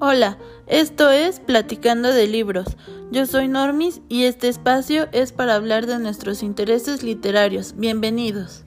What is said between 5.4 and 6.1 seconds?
hablar de